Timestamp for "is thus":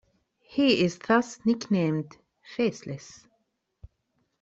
0.83-1.37